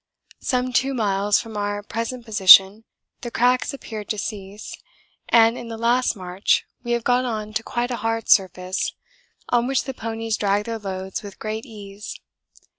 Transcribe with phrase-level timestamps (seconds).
[0.39, 2.85] Some 2 miles from our present position
[3.21, 4.75] the cracks appeared to cease,
[5.29, 8.95] and in the last march we have got on to quite a hard surface
[9.49, 12.19] on which the ponies drag their loads with great ease.